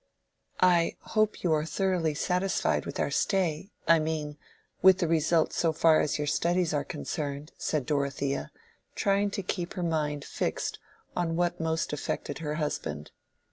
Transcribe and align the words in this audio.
"I 0.63 0.95
hope 1.01 1.43
you 1.43 1.53
are 1.53 1.63
thoroughly 1.63 2.15
satisfied 2.15 2.87
with 2.87 2.99
our 2.99 3.11
stay—I 3.11 3.99
mean, 3.99 4.39
with 4.81 4.97
the 4.97 5.07
result 5.07 5.53
so 5.53 5.71
far 5.71 5.99
as 6.01 6.17
your 6.17 6.25
studies 6.25 6.73
are 6.73 6.83
concerned," 6.83 7.51
said 7.59 7.85
Dorothea, 7.85 8.49
trying 8.95 9.29
to 9.29 9.43
keep 9.43 9.75
her 9.75 9.83
mind 9.83 10.25
fixed 10.25 10.79
on 11.15 11.35
what 11.35 11.59
most 11.59 11.93
affected 11.93 12.39
her 12.39 12.55
husband. 12.55 13.11